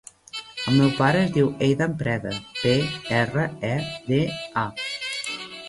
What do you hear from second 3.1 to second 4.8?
erra, e, de, a.